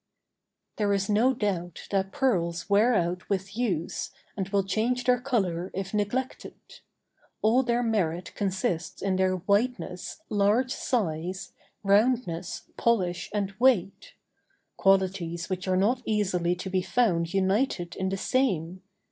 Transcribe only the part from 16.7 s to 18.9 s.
be found united in the same.